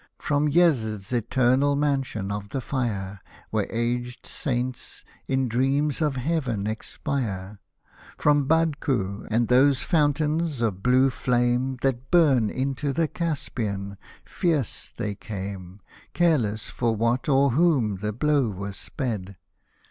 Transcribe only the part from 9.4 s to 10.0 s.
those